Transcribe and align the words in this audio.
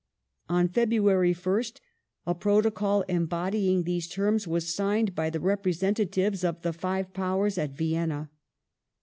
On 0.49 0.67
February 0.67 1.31
1st 1.31 1.79
a 2.25 2.33
Protocol 2.33 3.03
embodying 3.03 3.83
these 3.83 4.07
terms 4.09 4.47
was 4.47 4.73
signed 4.73 5.13
by 5.13 5.29
the 5.29 5.39
representatives 5.39 6.43
of 6.43 6.63
the 6.63 6.73
Five 6.73 7.13
Powere 7.13 7.51
at 7.59 7.77
Vienna. 7.77 8.31